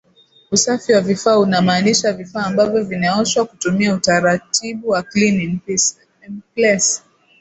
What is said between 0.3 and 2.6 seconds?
Usafi wa vifaa unamaanisha vifaa